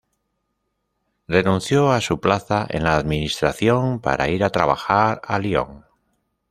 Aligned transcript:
Renunció 1.27 1.91
a 1.91 2.01
su 2.01 2.19
plaza 2.19 2.65
en 2.67 2.85
la 2.85 2.95
administración 2.95 3.99
para 3.99 4.29
ir 4.29 4.43
a 4.43 4.49
trabajar 4.49 5.21
a 5.23 5.37
Lyon. 5.37 5.85